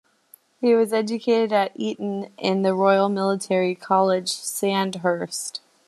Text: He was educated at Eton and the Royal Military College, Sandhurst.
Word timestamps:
He 0.59 0.73
was 0.73 0.93
educated 0.93 1.53
at 1.53 1.73
Eton 1.75 2.33
and 2.39 2.65
the 2.65 2.73
Royal 2.73 3.07
Military 3.07 3.75
College, 3.75 4.29
Sandhurst. 4.31 5.59